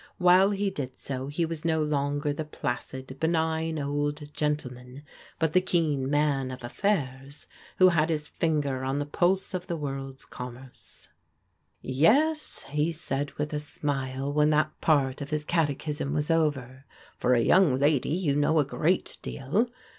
[0.17, 5.03] While he did so he was no longer the placid, benign old gentle man,
[5.37, 7.45] but the keen man of affairs,
[7.77, 11.03] who had his finger on the pulse of the wotVd's commRxcfc.
[11.03, 14.81] tt tt AT SPURLING AND KING'S 337 "Yes," he said with a smile when that
[14.81, 16.85] part of his satechism was over,"
[17.19, 19.69] for a young lady you know a great 3eal.